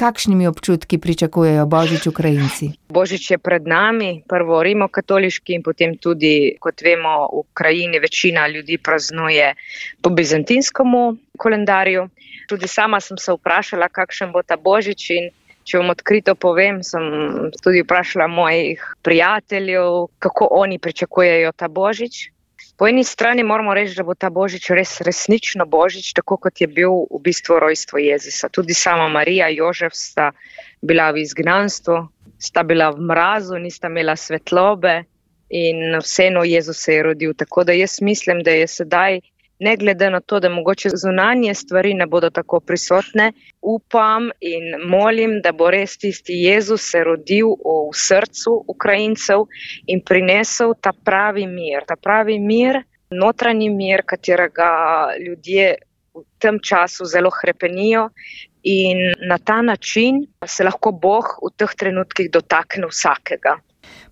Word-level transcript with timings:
kakšnimi 0.00 0.48
občutki 0.48 0.98
pričakujejo 0.98 1.66
Božič 1.68 2.06
Ukrajinci? 2.08 2.72
Božič 2.88 3.30
je 3.30 3.38
pred 3.38 3.68
nami, 3.68 4.24
prvo 4.24 4.62
rimokatoliški 4.64 5.60
in 5.60 5.62
potem 5.62 5.96
tudi, 6.00 6.56
kot 6.56 6.80
vemo, 6.80 7.28
v 7.28 7.44
Ukrajini 7.44 8.00
večina 8.00 8.48
ljudi 8.48 8.80
praznuje 8.80 9.52
po 10.00 10.08
bizantinskemu 10.10 11.02
kolendarju. 11.36 12.08
Tudi 12.48 12.68
sama 12.68 13.00
sem 13.00 13.20
se 13.20 13.36
vprašala, 13.36 13.92
kakšen 13.92 14.32
bo 14.32 14.42
ta 14.42 14.56
Božič 14.56 15.10
in 15.12 15.28
če 15.68 15.78
vam 15.78 15.92
odkrito 15.92 16.34
povem, 16.34 16.80
sem 16.82 17.04
tudi 17.60 17.84
vprašala 17.84 18.26
mojih 18.26 18.80
prijateljev, 19.04 20.08
kako 20.18 20.48
oni 20.64 20.80
pričakujejo 20.80 21.52
ta 21.52 21.68
Božič. 21.68 22.30
Po 22.80 22.88
eni 22.88 23.04
strani 23.04 23.42
moramo 23.44 23.74
reči, 23.74 23.92
da 23.92 24.02
bo 24.08 24.14
ta 24.16 24.30
božič 24.32 24.70
res 24.72 24.94
resnično 25.04 25.66
božič, 25.68 26.14
tako 26.16 26.38
kot 26.40 26.62
je 26.62 26.66
bil 26.66 26.94
v 27.12 27.18
bistvu 27.26 27.58
rojstvo 27.60 28.00
Jezusa. 28.00 28.48
Tudi 28.48 28.72
sama 28.72 29.04
Marija 29.12 29.50
in 29.52 29.58
Jožef 29.58 29.92
sta 29.92 30.30
bila 30.80 31.10
v 31.12 31.20
izgnanstvu, 31.20 31.98
sta 32.40 32.64
bila 32.64 32.88
v 32.96 33.04
mrazu, 33.10 33.58
nista 33.60 33.92
imela 33.92 34.16
svetlobe 34.16 34.94
in 35.52 36.00
vseeno 36.00 36.40
Jezus 36.48 36.80
se 36.80 36.96
je 36.96 37.02
rodil. 37.02 37.34
Tako 37.36 37.66
da 37.68 37.76
jaz 37.76 37.98
mislim, 38.00 38.40
da 38.40 38.56
je 38.56 38.66
sedaj 38.66 39.20
ne 39.60 39.76
glede 39.76 40.10
na 40.10 40.20
to, 40.20 40.40
da 40.40 40.48
mogoče 40.48 40.88
zunanje 40.94 41.54
stvari 41.54 41.94
ne 41.94 42.06
bodo 42.06 42.30
tako 42.30 42.60
prisotne, 42.60 43.32
upam 43.62 44.30
in 44.40 44.88
molim, 44.88 45.40
da 45.44 45.52
bo 45.52 45.70
res 45.70 45.98
tisti 45.98 46.38
Jezus 46.44 46.90
se 46.90 47.04
rodil 47.04 47.52
v 47.60 47.92
srcu 47.92 48.56
Ukrajincev 48.74 49.44
in 49.86 50.00
prinesel 50.00 50.74
ta 50.80 50.92
pravi 50.92 51.46
mir, 51.46 51.84
ta 51.86 51.96
pravi 51.96 52.38
mir, 52.40 52.82
notranji 53.10 53.70
mir, 53.70 54.02
katerega 54.06 54.70
ljudje 55.20 55.74
v 56.14 56.24
tem 56.38 56.58
času 56.58 57.04
zelo 57.04 57.30
krepenijo. 57.30 58.08
In 58.62 58.98
na 59.28 59.38
ta 59.38 59.62
način 59.62 60.26
se 60.46 60.64
lahko 60.64 60.92
Bog 60.92 61.36
v 61.40 61.52
teh 61.56 61.72
trenutkih 61.76 62.28
dotakne 62.32 62.88
vsakega. 62.90 63.56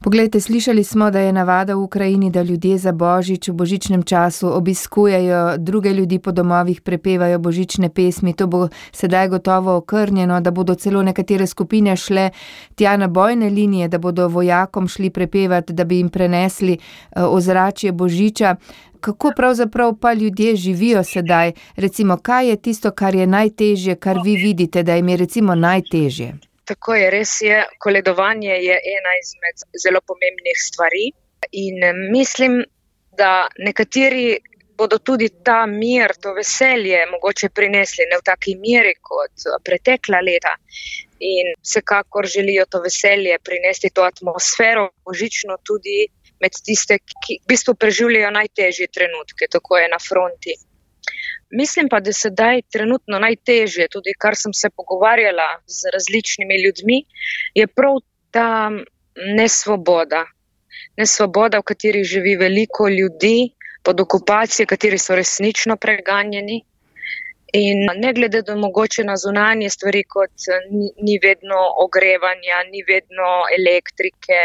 Poglejte, 0.00 0.40
slišali 0.40 0.84
smo, 0.84 1.10
da 1.10 1.20
je 1.20 1.32
navada 1.32 1.74
v 1.74 1.82
Ukrajini, 1.82 2.30
da 2.30 2.42
ljudje 2.42 2.78
za 2.78 2.92
božič 2.92 3.48
v 3.48 3.52
božičnem 3.52 4.02
času 4.02 4.48
obiskujejo 4.56 5.56
druge 5.58 5.92
ljudi 5.92 6.18
po 6.18 6.32
domovih, 6.32 6.80
prepevajo 6.80 7.38
božične 7.38 7.88
pesmi. 7.88 8.32
To 8.32 8.46
bo 8.46 8.68
sedaj 8.92 9.28
gotovo 9.28 9.76
okrnjeno, 9.76 10.40
da 10.40 10.50
bodo 10.50 10.74
celo 10.74 11.02
nekatere 11.02 11.46
skupine 11.46 11.96
šle 11.96 12.30
tja 12.74 12.96
na 12.96 13.08
bojne 13.08 13.50
linije, 13.50 13.88
da 13.88 13.98
bodo 13.98 14.28
vojakom 14.28 14.88
šli 14.88 15.10
prepevati, 15.10 15.72
da 15.72 15.84
bi 15.84 15.96
jim 15.96 16.08
prenesli 16.08 16.72
eh, 16.72 17.22
ozračje 17.22 17.92
božiča. 17.92 18.56
Kako 19.00 19.32
pravzaprav 19.36 19.94
pa 19.94 20.12
ljudje 20.12 20.56
živijo 20.56 21.04
sedaj? 21.04 21.52
Recimo, 21.76 22.16
kaj 22.16 22.48
je 22.48 22.56
tisto, 22.56 22.90
kar 22.90 23.14
je 23.14 23.26
najtežje, 23.26 23.94
kar 23.94 24.18
vi 24.24 24.36
vidite, 24.36 24.82
da 24.82 24.94
jim 24.94 25.08
je 25.08 25.16
recimo 25.16 25.54
najtežje? 25.54 26.47
Tako 26.68 26.94
je, 26.94 27.10
res 27.10 27.40
je. 27.40 27.62
Koledovanje 27.80 28.52
je 28.68 28.76
ena 28.96 29.14
izmed 29.22 29.64
zelo 29.84 30.00
pomembnih 30.04 30.58
stvari. 30.68 31.06
In 31.52 31.84
eh, 31.84 31.96
mislim, 32.12 32.60
da 33.18 33.48
nekateri 33.58 34.38
bodo 34.78 34.98
tudi 34.98 35.28
ta 35.44 35.66
mir, 35.66 36.12
to 36.22 36.32
veselje, 36.36 37.00
mogoče 37.10 37.48
prinesli 37.50 38.06
ne 38.10 38.20
v 38.20 38.26
taki 38.30 38.54
meri 38.62 38.94
kot 39.10 39.46
eh, 39.46 39.56
pretekla 39.64 40.20
leta. 40.28 40.54
In 41.32 41.54
vsekakor 41.64 42.28
želijo 42.36 42.68
to 42.70 42.82
veselje 42.84 43.38
prinesti, 43.44 43.90
to 43.94 44.04
atmosfero, 44.06 44.90
božično 45.04 45.56
tudi 45.66 46.04
med 46.38 46.54
tiste, 46.64 47.00
ki 47.24 47.40
v 47.42 47.50
bistvu 47.50 47.74
preživljajo 47.74 48.30
najtežje 48.36 48.86
trenutke, 48.94 49.48
tako 49.50 49.80
je 49.80 49.88
na 49.90 49.98
fronti. 49.98 50.54
Mislim 51.50 51.88
pa, 51.88 52.00
da 52.00 52.12
se 52.12 52.28
zdaj 52.28 52.62
trenutno 52.72 53.18
najtežje, 53.18 53.88
tudi 53.88 54.12
kar 54.18 54.36
sem 54.36 54.52
se 54.52 54.70
pogovarjala 54.70 55.48
z 55.66 55.92
različnimi 55.94 56.62
ljudmi, 56.64 57.04
je 57.54 57.66
prav 57.66 58.00
ta 58.30 58.70
nesvoboda. 59.36 60.26
Nesvoboda, 60.96 61.58
v 61.58 61.62
kateri 61.62 62.04
živi 62.04 62.36
veliko 62.36 62.88
ljudi, 62.88 63.50
pod 63.82 64.00
okupacijo, 64.00 64.66
kateri 64.66 64.98
so 64.98 65.16
resnično 65.16 65.76
preganjeni. 65.76 66.64
In 67.52 67.86
ne 67.96 68.12
glede 68.12 68.42
na 68.46 68.56
mogoče 68.56 69.04
na 69.04 69.16
zunanje 69.16 69.70
stvari, 69.70 70.02
kot 70.04 70.48
ni, 70.70 70.90
ni 71.02 71.18
vedno 71.22 71.56
ogrevanja, 71.84 72.58
ni 72.70 72.82
vedno 72.88 73.28
elektrike, 73.58 74.40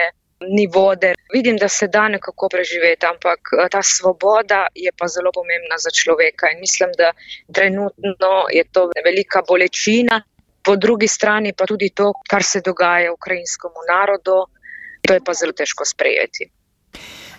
ni 0.50 0.68
vode. 0.68 1.14
Vidim, 1.34 1.58
da 1.58 1.68
se 1.68 1.88
da 1.88 2.08
nekako 2.08 2.50
preživeti, 2.50 3.06
ampak 3.06 3.40
eh, 3.54 3.70
ta 3.72 3.82
svoboda 3.82 4.68
je 4.76 4.92
pa 4.98 5.08
zelo 5.08 5.32
pomembna 5.34 5.78
za 5.78 5.92
človeka 5.92 6.52
in 6.54 6.60
mislim, 6.60 6.90
da 6.98 7.12
trenutno 7.54 8.34
je 8.52 8.64
to 8.72 8.90
velika 9.06 9.42
bolečina. 9.48 10.24
Po 10.64 10.76
drugi 10.76 11.08
strani 11.08 11.54
pa 11.58 11.66
tudi 11.66 11.90
to, 11.90 12.14
kar 12.30 12.44
se 12.44 12.62
dogaja 12.62 13.14
ukrajinskemu 13.14 13.80
narodu, 13.88 14.38
to 15.08 15.14
je 15.14 15.22
pa 15.26 15.34
zelo 15.34 15.52
težko 15.52 15.86
sprejeti. 15.86 16.63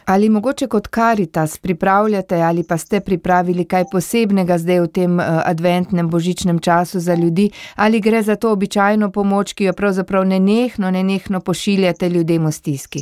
Ali 0.07 0.29
mogoče 0.29 0.67
kot 0.67 0.87
karitas 0.87 1.59
pripravljate 1.59 2.35
ali 2.35 2.65
pa 2.69 2.79
ste 2.79 3.01
pripravili 3.01 3.65
kaj 3.65 3.85
posebnega 3.93 4.59
zdaj 4.59 4.81
v 4.81 4.89
tem 4.89 5.19
uh, 5.19 5.25
adventnem 5.45 6.11
božičnem 6.11 6.59
času 6.61 7.01
za 7.01 7.15
ljudi, 7.15 7.51
ali 7.77 8.01
gre 8.01 8.23
za 8.23 8.37
to 8.37 8.53
običajno 8.53 9.11
pomoč, 9.11 9.53
ki 9.53 9.65
jo 9.65 9.73
pravzaprav 9.73 10.25
nenehno, 10.25 10.91
nenehno 10.91 11.41
pošiljate 11.41 12.09
ljudem 12.09 12.47
v 12.47 12.53
stiski? 12.53 13.01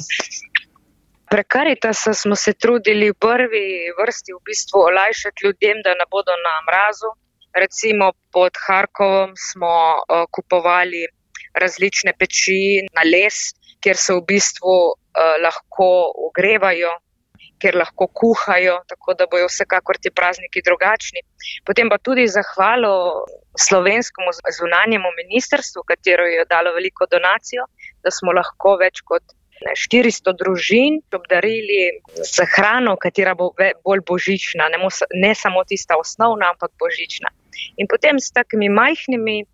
Prek 1.30 1.46
karitasa 1.48 2.14
smo 2.14 2.36
se 2.36 2.52
trudili 2.52 3.10
v 3.10 3.14
prvi 3.18 3.66
vrsti 3.98 4.32
v 4.36 4.40
bistvu 4.44 4.78
olajšati 4.90 5.46
ljudem, 5.46 5.82
da 5.84 5.94
ne 5.98 6.06
bodo 6.10 6.32
na 6.46 6.54
mrazu. 6.68 7.10
Recimo 7.54 8.12
pod 8.32 8.52
Harkovom 8.66 9.32
smo 9.36 9.74
uh, 9.96 10.24
kupovali 10.30 11.02
različne 11.54 12.12
peči 12.18 12.86
na 12.96 13.02
les, 13.04 13.52
kjer 13.82 13.98
se 13.98 14.14
v 14.14 14.24
bistvu 14.28 14.74
uh, 14.92 15.34
lahko 15.42 15.88
ogrevajo, 16.28 16.92
ker 17.62 17.78
lahko 17.78 18.08
kuhajo, 18.20 18.80
tako 18.90 19.14
da 19.18 19.26
bojo 19.30 19.46
vsekakor 19.50 19.98
ti 20.02 20.10
prazniki 20.10 20.62
drugačni. 20.66 21.22
Potem 21.66 21.90
pa 21.92 21.98
tudi 21.98 22.26
zahvalo 22.30 22.94
slovenskemu 23.66 24.34
zunanjemu 24.58 25.12
ministrstvu, 25.20 25.84
katero 25.86 26.26
je 26.26 26.46
dalo 26.50 26.74
veliko 26.74 27.06
donacijo, 27.10 27.68
da 28.02 28.10
smo 28.10 28.34
lahko 28.34 28.74
več 28.82 29.04
kot 29.06 29.36
400 29.62 30.34
družin 30.38 30.98
obdarili 31.14 32.02
z 32.18 32.46
hrano, 32.54 32.96
katera 32.98 33.34
bo 33.38 33.52
bolj 33.54 34.02
božična, 34.08 34.68
ne, 34.72 34.80
ne 35.22 35.32
samo 35.38 35.62
tista 35.68 35.98
osnovna, 36.00 36.50
ampak 36.54 36.74
božična. 36.82 37.30
In 37.78 37.86
potem 37.86 38.18
s 38.18 38.32
takimi 38.34 38.68
majhnimi 38.68 39.44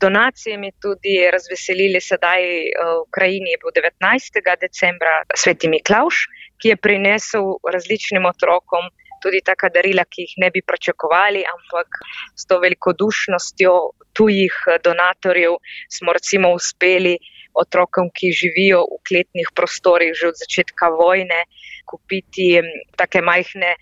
donacijami 0.00 0.72
tudi 0.82 1.14
razveselili 1.32 2.00
sedaj 2.00 2.42
eh, 2.42 2.70
v 2.84 3.00
Ukrajini, 3.08 3.50
je 3.54 3.60
bil 3.62 3.74
19. 3.82 4.40
decembra 4.60 5.22
sveti 5.34 5.68
Miklauš, 5.68 6.26
ki 6.58 6.74
je 6.74 6.76
prinesel 6.76 7.58
različnim 7.72 8.26
otrokom 8.26 8.90
tudi 9.22 9.40
taka 9.44 9.68
darila, 9.74 10.04
ki 10.04 10.26
jih 10.26 10.34
ne 10.44 10.50
bi 10.54 10.62
pričakovali, 10.62 11.42
ampak 11.54 12.00
s 12.38 12.46
to 12.46 12.58
velikodušnostjo 12.62 13.74
tujih 14.12 14.54
eh, 14.66 14.78
donatorjev 14.84 15.58
smo 15.90 16.12
recimo 16.12 16.52
uspeli 16.54 17.18
otrokom, 17.58 18.10
ki 18.14 18.32
živijo 18.32 18.84
v 18.86 19.00
kletnih 19.08 19.50
prostorih 19.54 20.14
že 20.14 20.30
od 20.30 20.36
začetka 20.38 20.90
vojne, 20.94 21.44
kupiti 21.86 22.52
mm, 22.62 22.94
take 22.96 23.22
majhne 23.22 23.74
eh, 23.74 23.78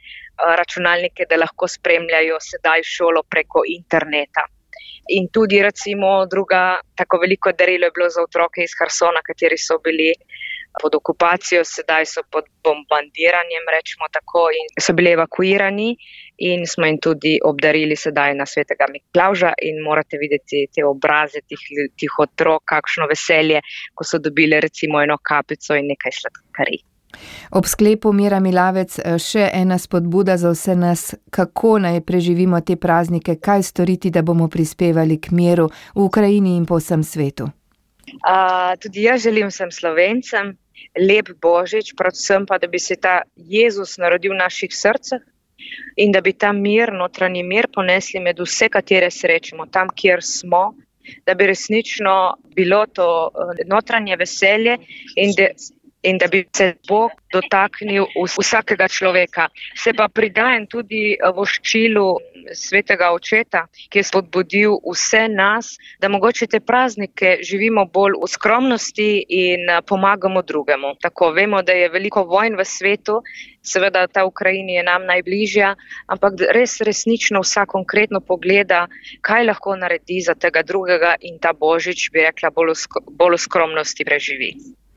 računalnike, 0.61 1.29
da 1.29 1.41
lahko 1.45 1.69
spremljajo 1.69 2.41
sedaj 2.41 2.87
šolo 2.97 3.23
preko 3.29 3.65
interneta. 3.69 4.49
In 5.09 5.29
tudi, 5.31 5.63
recimo, 5.63 6.27
druga 6.27 6.81
tako 6.95 7.19
veliko 7.23 7.53
darilo 7.53 7.87
je 7.87 7.95
bilo 7.95 8.09
za 8.11 8.23
otroke 8.23 8.63
iz 8.63 8.75
Harsona, 8.79 9.23
kateri 9.23 9.59
so 9.59 9.79
bili 9.79 10.13
pod 10.83 10.95
okupacijo, 10.95 11.63
sedaj 11.65 12.05
so 12.07 12.23
pod 12.31 12.45
bombardiranjem, 12.65 13.69
rečemo 13.77 14.09
tako, 14.13 14.49
in 14.59 14.67
so 14.83 14.93
bili 14.93 15.13
evakuirani. 15.17 15.95
In 16.49 16.67
smo 16.67 16.87
jim 16.87 16.99
tudi 17.01 17.39
obdarili 17.45 17.97
sedaj 17.97 18.35
na 18.35 18.47
svetega 18.47 18.91
Miklauža, 18.93 19.55
in 19.63 19.81
morate 19.85 20.19
videti 20.21 20.67
te 20.75 20.85
obraze 20.85 21.41
tih, 21.49 21.63
tih 21.97 22.19
otrok, 22.27 22.65
kakšno 22.75 23.07
veselje, 23.09 23.63
ko 23.95 24.05
so 24.05 24.19
dobili 24.19 24.61
recimo 24.61 25.01
eno 25.01 25.17
kapico 25.23 25.79
in 25.79 25.89
nekaj 25.95 26.19
sladkarij. 26.21 26.83
Ob 27.51 27.67
sklepu 27.67 28.13
Mira 28.13 28.41
Milavec 28.41 28.99
eh, 28.99 29.19
še 29.19 29.51
ena 29.53 29.79
spodbuda 29.79 30.37
za 30.37 30.51
vse 30.55 30.77
nas, 30.77 31.15
kako 31.31 31.79
naj 31.79 32.01
preživimo 32.07 32.61
te 32.61 32.77
praznike, 32.77 33.39
kaj 33.41 33.63
storiti, 33.63 34.11
da 34.11 34.23
bomo 34.23 34.49
prispevali 34.49 35.21
k 35.21 35.31
miru 35.31 35.71
v 35.95 36.05
Ukrajini 36.05 36.57
in 36.57 36.67
po 36.67 36.81
vsem 36.81 37.03
svetu. 37.03 37.51
Uh, 38.07 38.77
tudi 38.79 39.03
jaz 39.03 39.23
želim 39.23 39.49
vsem 39.51 39.71
slovencem 39.71 40.55
lep 40.99 41.31
božič, 41.43 41.95
predvsem 41.97 42.47
pa, 42.47 42.59
da 42.59 42.67
bi 42.67 42.79
se 42.79 42.97
ta 42.97 43.23
Jezus 43.37 43.99
narodil 43.99 44.33
v 44.33 44.41
naših 44.41 44.73
srcah 44.73 45.21
in 45.97 46.13
da 46.13 46.21
bi 46.21 46.33
ta 46.33 46.53
mir, 46.53 46.93
notranji 46.93 47.43
mir, 47.43 47.69
ponesli 47.75 48.21
med 48.21 48.41
vse, 48.41 48.69
katere 48.69 49.11
srečemo, 49.11 49.67
tam, 49.67 49.89
kjer 49.89 50.23
smo. 50.23 50.75
Da 51.27 51.35
bi 51.35 51.47
resnično 51.47 52.37
bilo 52.55 52.87
to 52.87 53.31
eh, 53.31 53.63
notranje 53.67 54.17
veselje, 54.17 54.79
in 55.17 55.35
da 55.39 55.51
in 56.07 56.19
da 56.19 56.27
bi 56.31 56.45
se 56.57 56.75
Bog 56.89 57.11
dotaknil 57.33 58.07
vsakega 58.39 58.89
človeka. 58.89 59.49
Se 59.75 59.93
pa 59.93 60.09
pridajem 60.09 60.67
tudi 60.71 61.17
v 61.19 61.47
ščilu 61.47 62.07
svetega 62.55 63.11
očeta, 63.11 63.65
ki 63.91 63.99
je 63.99 64.05
spodbudil 64.07 64.79
vse 64.87 65.27
nas, 65.33 65.75
da 66.01 66.09
mogoče 66.09 66.47
te 66.47 66.61
praznike 66.61 67.39
živimo 67.43 67.87
bolj 67.91 68.21
v 68.23 68.31
skromnosti 68.31 69.09
in 69.29 69.67
pomagamo 69.87 70.43
drugemu. 70.43 70.95
Tako 71.03 71.33
vemo, 71.35 71.63
da 71.67 71.75
je 71.75 71.91
veliko 71.91 72.23
vojn 72.25 72.55
v 72.55 72.65
svetu, 72.65 73.19
seveda 73.67 74.07
ta 74.07 74.25
Ukrajina 74.25 74.79
je 74.79 74.87
nam 74.87 75.11
najbližja, 75.11 75.75
ampak 76.07 76.47
res 76.55 76.79
resnično 76.87 77.43
vsak 77.43 77.75
konkretno 77.75 78.23
pogleda, 78.23 78.87
kaj 79.27 79.51
lahko 79.51 79.75
naredi 79.77 80.23
za 80.23 80.39
tega 80.39 80.63
drugega 80.63 81.17
in 81.21 81.43
ta 81.43 81.53
božič, 81.53 82.11
bi 82.15 82.23
rekla, 82.29 82.55
bolj 82.55 83.37
v 83.37 83.43
skromnosti 83.43 84.07
preživi. 84.07 84.55